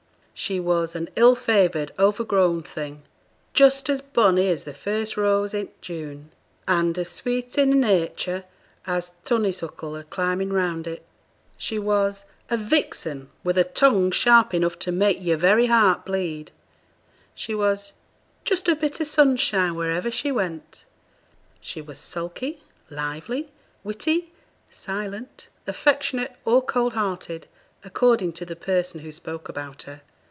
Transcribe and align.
She 0.33 0.59
was 0.59 0.95
'an 0.95 1.07
ill 1.15 1.35
favoured, 1.35 1.91
overgrown 1.99 2.63
thing'; 2.63 3.03
'just 3.53 3.91
as 3.91 4.01
bonny 4.01 4.47
as 4.49 4.63
the 4.63 4.73
first 4.73 5.15
rose 5.15 5.53
i' 5.53 5.67
June, 5.81 6.31
and 6.67 6.97
as 6.97 7.11
sweet 7.11 7.55
i' 7.59 7.61
her 7.61 7.67
nature 7.67 8.45
as 8.87 9.11
t' 9.23 9.35
honeysuckle 9.35 9.95
a 9.95 10.03
climbing 10.03 10.49
round 10.51 10.87
it;' 10.87 11.05
she 11.59 11.77
was 11.77 12.25
'a 12.49 12.57
vixen, 12.57 13.29
with 13.43 13.55
a 13.55 13.63
tongue 13.63 14.09
sharp 14.09 14.55
enough 14.55 14.79
to 14.79 14.91
make 14.91 15.19
yer 15.21 15.37
very 15.37 15.67
heart 15.67 16.05
bleed;' 16.07 16.49
she 17.35 17.53
was 17.53 17.93
'just 18.43 18.67
a 18.67 18.75
bit 18.75 18.99
o' 18.99 19.03
sunshine 19.03 19.75
wheriver 19.75 20.09
she 20.09 20.31
went;' 20.31 20.85
she 21.59 21.81
was 21.83 21.99
sulky, 21.99 22.63
lively, 22.89 23.51
witty, 23.83 24.33
silent, 24.71 25.49
affectionate, 25.67 26.35
or 26.45 26.63
cold 26.63 26.93
hearted, 26.93 27.45
according 27.83 28.33
to 28.33 28.43
the 28.43 28.55
person 28.55 29.01
who 29.01 29.11
spoke 29.11 29.47
about 29.47 29.83
her. 29.83 30.01